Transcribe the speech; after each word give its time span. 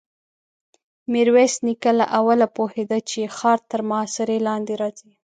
ميرويس 1.11 1.55
نيکه 1.65 1.91
له 1.99 2.05
اوله 2.19 2.47
پوهېده 2.55 2.99
چې 3.09 3.31
ښار 3.37 3.59
تر 3.71 3.81
محاصرې 3.89 4.37
لاندې 4.47 4.73
راځي. 4.81 5.11